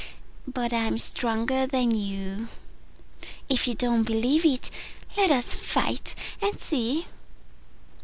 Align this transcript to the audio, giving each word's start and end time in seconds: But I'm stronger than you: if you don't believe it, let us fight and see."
But 0.47 0.73
I'm 0.73 0.97
stronger 0.97 1.67
than 1.67 1.91
you: 1.91 2.47
if 3.49 3.67
you 3.67 3.75
don't 3.75 4.01
believe 4.01 4.43
it, 4.47 4.71
let 5.15 5.29
us 5.29 5.53
fight 5.53 6.15
and 6.41 6.59
see." 6.59 7.05